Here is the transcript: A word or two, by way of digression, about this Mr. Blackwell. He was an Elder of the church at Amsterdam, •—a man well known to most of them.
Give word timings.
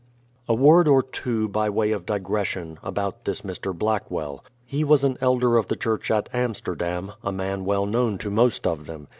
A 0.49 0.55
word 0.55 0.87
or 0.87 1.03
two, 1.03 1.47
by 1.47 1.69
way 1.69 1.91
of 1.91 2.07
digression, 2.07 2.79
about 2.81 3.25
this 3.25 3.41
Mr. 3.41 3.71
Blackwell. 3.71 4.43
He 4.65 4.83
was 4.83 5.03
an 5.03 5.15
Elder 5.21 5.57
of 5.57 5.67
the 5.67 5.75
church 5.75 6.09
at 6.09 6.27
Amsterdam, 6.33 7.09
•—a 7.23 7.31
man 7.31 7.65
well 7.65 7.85
known 7.85 8.17
to 8.17 8.31
most 8.31 8.65
of 8.65 8.87
them. 8.87 9.09